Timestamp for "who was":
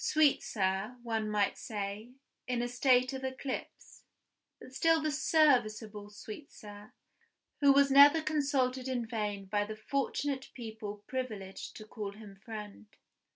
7.59-7.91